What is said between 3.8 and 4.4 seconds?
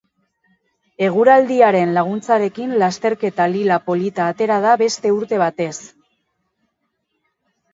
polita